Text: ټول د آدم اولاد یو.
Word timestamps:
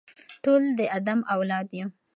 ټول 0.43 0.61
د 0.77 0.79
آدم 0.97 1.19
اولاد 1.33 1.67
یو. 1.79 1.87